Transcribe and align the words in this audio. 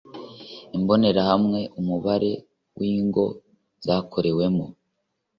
Imbonerahamwe 0.77 1.59
Umubare 1.79 2.31
w 2.77 2.79
ingo 2.93 3.25
zakorewemo 3.85 4.65